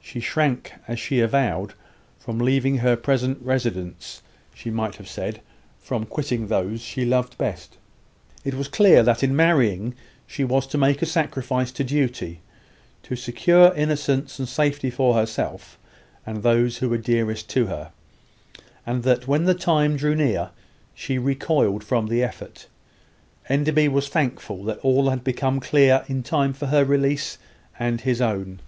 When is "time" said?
19.52-19.98, 26.22-26.54